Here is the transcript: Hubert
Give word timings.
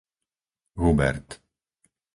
Hubert 0.77 1.29